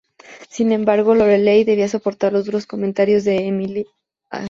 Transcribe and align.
Sin 0.49 0.71
embargo, 0.71 1.13
Lorelai 1.13 1.63
debe 1.63 1.87
soportar 1.87 2.33
los 2.33 2.45
duros 2.47 2.65
comentarios 2.65 3.23
que 3.25 3.35
Emily 3.37 3.85
hace. 4.31 4.39